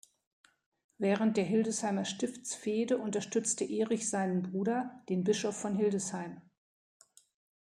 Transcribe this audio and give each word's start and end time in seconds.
Während 0.97 1.37
der 1.37 1.43
Hildesheimer 1.43 2.05
Stiftsfehde 2.05 2.97
unterstützte 2.97 3.65
Erich 3.65 4.09
seinen 4.09 4.41
Bruder, 4.41 5.03
den 5.09 5.23
Bischof 5.23 5.55
von 5.55 5.75
Hildesheim. 5.75 6.41